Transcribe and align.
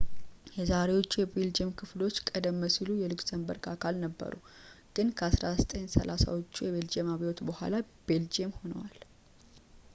የዛሬዎቹ 0.53 1.11
የቤልጅየም 1.19 1.73
ክፍሎች 1.79 2.15
ቀደም 2.29 2.57
ሲል 2.75 2.89
የሉክሰምበርግ 3.01 3.63
አካል 3.73 3.95
ነበሩ 4.05 4.33
ግን 4.97 5.09
ከ 5.19 5.29
1830 5.35 6.27
ዎቹ 6.35 6.55
የቤልጂየም 6.69 7.11
አብዮት 7.17 7.41
በኋላ 7.51 7.83
ቤልጅየም 8.09 8.57
ሆነዋል 8.61 8.97